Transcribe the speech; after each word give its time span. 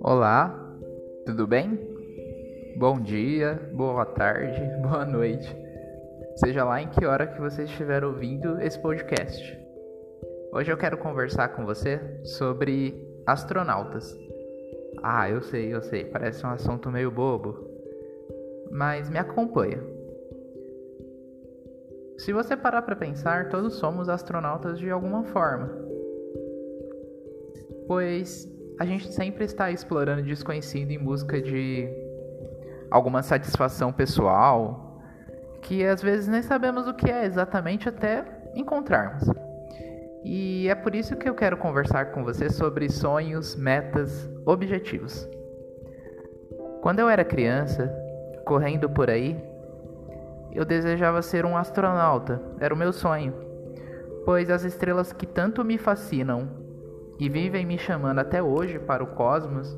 Olá, 0.00 0.76
tudo 1.24 1.46
bem? 1.46 1.78
Bom 2.76 3.00
dia, 3.00 3.70
boa 3.72 4.04
tarde, 4.04 4.60
boa 4.82 5.04
noite. 5.04 5.56
Seja 6.36 6.64
lá 6.64 6.82
em 6.82 6.88
que 6.88 7.06
hora 7.06 7.28
que 7.28 7.40
você 7.40 7.62
estiver 7.62 8.02
ouvindo 8.02 8.60
esse 8.60 8.80
podcast. 8.80 9.58
Hoje 10.52 10.72
eu 10.72 10.76
quero 10.76 10.98
conversar 10.98 11.50
com 11.50 11.64
você 11.64 12.00
sobre 12.24 12.94
astronautas. 13.24 14.18
Ah, 15.00 15.30
eu 15.30 15.42
sei, 15.42 15.72
eu 15.72 15.82
sei, 15.82 16.04
parece 16.06 16.44
um 16.44 16.50
assunto 16.50 16.90
meio 16.90 17.12
bobo, 17.12 17.70
mas 18.72 19.08
me 19.08 19.18
acompanha. 19.18 19.97
Se 22.18 22.32
você 22.32 22.56
parar 22.56 22.82
para 22.82 22.96
pensar, 22.96 23.48
todos 23.48 23.74
somos 23.74 24.08
astronautas 24.08 24.78
de 24.78 24.90
alguma 24.90 25.22
forma. 25.24 25.70
Pois 27.86 28.46
a 28.78 28.84
gente 28.84 29.12
sempre 29.12 29.44
está 29.44 29.70
explorando 29.70 30.22
desconhecido 30.22 30.90
em 30.90 30.98
busca 30.98 31.40
de 31.40 31.88
alguma 32.90 33.22
satisfação 33.22 33.92
pessoal, 33.92 35.00
que 35.62 35.84
às 35.84 36.02
vezes 36.02 36.26
nem 36.26 36.42
sabemos 36.42 36.88
o 36.88 36.94
que 36.94 37.10
é 37.10 37.24
exatamente 37.24 37.88
até 37.88 38.24
encontrarmos. 38.54 39.24
E 40.24 40.68
é 40.68 40.74
por 40.74 40.94
isso 40.94 41.16
que 41.16 41.28
eu 41.28 41.34
quero 41.34 41.56
conversar 41.56 42.06
com 42.06 42.24
você 42.24 42.50
sobre 42.50 42.88
sonhos, 42.88 43.54
metas, 43.54 44.28
objetivos. 44.44 45.28
Quando 46.82 46.98
eu 46.98 47.08
era 47.08 47.24
criança, 47.24 47.92
correndo 48.44 48.90
por 48.90 49.08
aí, 49.08 49.40
eu 50.52 50.64
desejava 50.64 51.22
ser 51.22 51.44
um 51.44 51.56
astronauta, 51.56 52.40
era 52.58 52.72
o 52.72 52.76
meu 52.76 52.92
sonho, 52.92 53.34
pois 54.24 54.50
as 54.50 54.64
estrelas 54.64 55.12
que 55.12 55.26
tanto 55.26 55.64
me 55.64 55.78
fascinam 55.78 56.48
e 57.18 57.28
vivem 57.28 57.66
me 57.66 57.78
chamando 57.78 58.20
até 58.20 58.42
hoje 58.42 58.78
para 58.78 59.02
o 59.02 59.08
cosmos, 59.08 59.76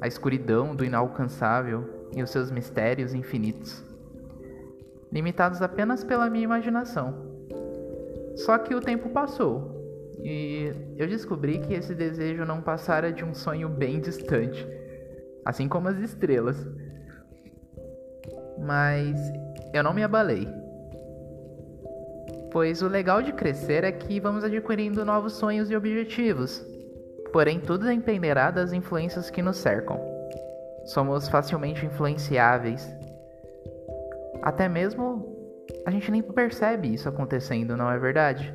a 0.00 0.06
escuridão 0.06 0.74
do 0.74 0.84
inalcançável 0.84 2.08
e 2.14 2.22
os 2.22 2.30
seus 2.30 2.50
mistérios 2.50 3.14
infinitos, 3.14 3.84
limitados 5.10 5.62
apenas 5.62 6.04
pela 6.04 6.28
minha 6.28 6.44
imaginação. 6.44 7.26
Só 8.36 8.56
que 8.58 8.74
o 8.74 8.80
tempo 8.80 9.08
passou 9.08 9.78
e 10.22 10.72
eu 10.96 11.06
descobri 11.06 11.58
que 11.58 11.74
esse 11.74 11.94
desejo 11.94 12.44
não 12.44 12.60
passara 12.60 13.12
de 13.12 13.24
um 13.24 13.34
sonho 13.34 13.68
bem 13.68 14.00
distante, 14.00 14.66
assim 15.44 15.68
como 15.68 15.88
as 15.88 15.98
estrelas. 15.98 16.66
Mas 18.60 19.16
eu 19.72 19.82
não 19.82 19.94
me 19.94 20.02
abalei 20.02 20.48
pois 22.50 22.82
o 22.82 22.88
legal 22.88 23.22
de 23.22 23.32
crescer 23.32 23.84
é 23.84 23.92
que 23.92 24.20
vamos 24.20 24.44
adquirindo 24.44 25.04
novos 25.04 25.34
sonhos 25.34 25.70
e 25.70 25.76
objetivos. 25.76 26.64
Porém, 27.32 27.60
tudo 27.60 27.86
dependerá 27.86 28.50
das 28.50 28.72
influências 28.72 29.30
que 29.30 29.42
nos 29.42 29.58
cercam. 29.58 30.00
Somos 30.86 31.28
facilmente 31.28 31.84
influenciáveis. 31.84 32.88
Até 34.42 34.68
mesmo 34.68 35.36
a 35.84 35.90
gente 35.90 36.10
nem 36.10 36.22
percebe 36.22 36.92
isso 36.92 37.08
acontecendo, 37.08 37.76
não 37.76 37.90
é 37.90 37.98
verdade? 37.98 38.54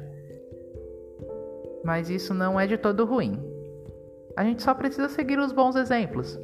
Mas 1.84 2.10
isso 2.10 2.34
não 2.34 2.60
é 2.60 2.66
de 2.66 2.78
todo 2.78 3.06
ruim. 3.06 3.40
A 4.36 4.44
gente 4.44 4.64
só 4.64 4.74
precisa 4.74 5.10
seguir 5.10 5.38
os 5.38 5.52
bons 5.52 5.76
exemplos 5.76 6.40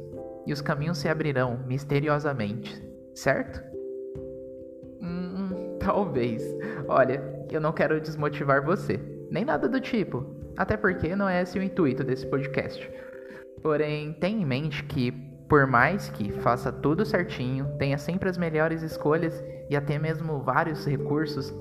e 0.46 0.52
os 0.52 0.60
caminhos 0.60 0.98
se 0.98 1.08
abrirão 1.08 1.58
misteriosamente, 1.66 2.80
certo? 3.14 3.62
Hum, 5.00 5.78
talvez. 5.80 6.42
Olha, 6.88 7.22
eu 7.50 7.60
não 7.60 7.72
quero 7.72 8.00
desmotivar 8.00 8.64
você, 8.64 9.00
nem 9.30 9.44
nada 9.44 9.68
do 9.68 9.80
tipo, 9.80 10.24
até 10.56 10.76
porque 10.76 11.14
não 11.16 11.28
é 11.28 11.42
esse 11.42 11.58
o 11.58 11.62
intuito 11.62 12.04
desse 12.04 12.26
podcast. 12.26 12.90
Porém, 13.62 14.12
tenha 14.14 14.40
em 14.40 14.46
mente 14.46 14.84
que, 14.84 15.12
por 15.48 15.66
mais 15.66 16.08
que 16.10 16.32
faça 16.32 16.72
tudo 16.72 17.04
certinho, 17.04 17.76
tenha 17.78 17.98
sempre 17.98 18.28
as 18.28 18.38
melhores 18.38 18.82
escolhas 18.82 19.42
e 19.68 19.76
até 19.76 19.98
mesmo 19.98 20.40
vários 20.40 20.86
recursos, 20.86 21.54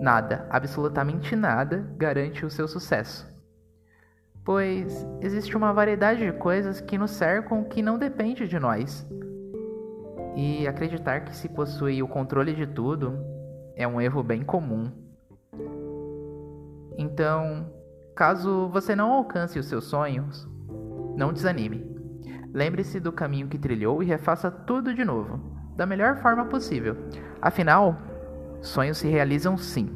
nada, 0.00 0.46
absolutamente 0.50 1.34
nada, 1.36 1.84
garante 1.96 2.44
o 2.44 2.50
seu 2.50 2.68
sucesso. 2.68 3.30
Pois 4.44 5.06
existe 5.20 5.56
uma 5.56 5.72
variedade 5.72 6.24
de 6.24 6.32
coisas 6.32 6.80
que 6.80 6.98
nos 6.98 7.12
cercam 7.12 7.62
que 7.62 7.80
não 7.80 7.98
depende 7.98 8.48
de 8.48 8.58
nós. 8.58 9.06
E 10.34 10.66
acreditar 10.66 11.20
que 11.20 11.36
se 11.36 11.48
possui 11.48 12.02
o 12.02 12.08
controle 12.08 12.54
de 12.54 12.66
tudo 12.66 13.18
é 13.76 13.86
um 13.86 14.00
erro 14.00 14.22
bem 14.22 14.42
comum. 14.42 14.90
Então, 16.96 17.70
caso 18.14 18.68
você 18.68 18.94
não 18.94 19.12
alcance 19.12 19.58
os 19.58 19.66
seus 19.66 19.84
sonhos, 19.84 20.48
não 21.16 21.32
desanime. 21.32 21.90
Lembre-se 22.52 23.00
do 23.00 23.12
caminho 23.12 23.48
que 23.48 23.58
trilhou 23.58 24.02
e 24.02 24.06
refaça 24.06 24.50
tudo 24.50 24.94
de 24.94 25.04
novo, 25.04 25.40
da 25.76 25.86
melhor 25.86 26.16
forma 26.16 26.44
possível. 26.46 26.96
Afinal, 27.40 27.96
sonhos 28.60 28.98
se 28.98 29.08
realizam 29.08 29.56
sim. 29.56 29.88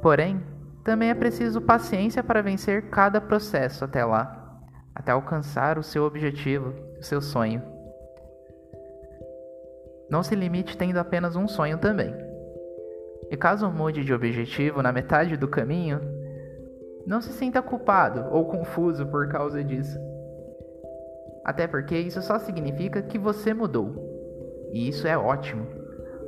Porém, 0.00 0.40
também 0.84 1.10
é 1.10 1.14
preciso 1.14 1.60
paciência 1.60 2.22
para 2.22 2.42
vencer 2.42 2.88
cada 2.88 3.20
processo 3.20 3.84
até 3.84 4.04
lá, 4.04 4.60
até 4.94 5.12
alcançar 5.12 5.76
o 5.78 5.82
seu 5.82 6.04
objetivo, 6.04 6.72
o 6.98 7.02
seu 7.02 7.20
sonho. 7.20 7.77
Não 10.10 10.22
se 10.22 10.34
limite 10.34 10.76
tendo 10.76 10.96
apenas 10.96 11.36
um 11.36 11.46
sonho 11.46 11.78
também. 11.78 12.14
E 13.30 13.36
caso 13.36 13.70
mude 13.70 14.04
de 14.04 14.12
objetivo 14.14 14.82
na 14.82 14.92
metade 14.92 15.36
do 15.36 15.46
caminho, 15.46 16.00
não 17.06 17.20
se 17.20 17.32
sinta 17.32 17.62
culpado 17.62 18.26
ou 18.30 18.46
confuso 18.46 19.06
por 19.06 19.28
causa 19.28 19.62
disso. 19.62 19.98
Até 21.44 21.66
porque 21.66 21.96
isso 21.96 22.20
só 22.20 22.38
significa 22.38 23.00
que 23.02 23.18
você 23.18 23.54
mudou. 23.54 23.94
E 24.72 24.88
isso 24.88 25.06
é 25.06 25.16
ótimo. 25.16 25.66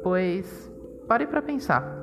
Pois 0.02 0.70
pare 1.06 1.26
para 1.26 1.42
pensar. 1.42 2.00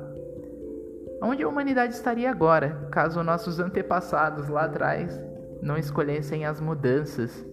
Onde 1.20 1.42
a 1.42 1.48
humanidade 1.48 1.94
estaria 1.94 2.30
agora 2.30 2.86
caso 2.92 3.22
nossos 3.24 3.58
antepassados 3.58 4.48
lá 4.48 4.66
atrás 4.66 5.20
não 5.60 5.76
escolhessem 5.76 6.46
as 6.46 6.60
mudanças? 6.60 7.44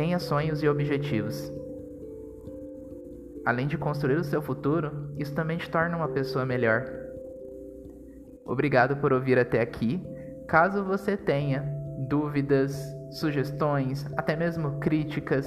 Tenha 0.00 0.18
sonhos 0.18 0.62
e 0.62 0.66
objetivos. 0.66 1.52
Além 3.44 3.66
de 3.66 3.76
construir 3.76 4.16
o 4.16 4.24
seu 4.24 4.40
futuro, 4.40 5.12
isso 5.18 5.34
também 5.34 5.58
te 5.58 5.68
torna 5.68 5.94
uma 5.94 6.08
pessoa 6.08 6.46
melhor. 6.46 6.86
Obrigado 8.46 8.96
por 8.96 9.12
ouvir 9.12 9.38
até 9.38 9.60
aqui. 9.60 10.02
Caso 10.48 10.82
você 10.82 11.18
tenha 11.18 11.70
dúvidas, 12.08 12.82
sugestões, 13.10 14.06
até 14.16 14.34
mesmo 14.34 14.80
críticas, 14.80 15.46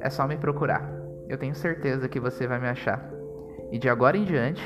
é 0.00 0.10
só 0.10 0.28
me 0.28 0.36
procurar. 0.36 0.88
Eu 1.28 1.36
tenho 1.36 1.56
certeza 1.56 2.08
que 2.08 2.20
você 2.20 2.46
vai 2.46 2.60
me 2.60 2.68
achar. 2.68 3.10
E 3.72 3.80
de 3.80 3.88
agora 3.88 4.16
em 4.16 4.22
diante, 4.22 4.62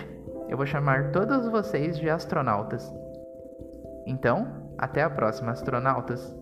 eu 0.46 0.58
vou 0.58 0.66
chamar 0.66 1.10
todos 1.10 1.48
vocês 1.48 1.98
de 1.98 2.10
astronautas. 2.10 2.92
Então, 4.06 4.46
até 4.76 5.02
a 5.02 5.08
próxima, 5.08 5.52
astronautas! 5.52 6.39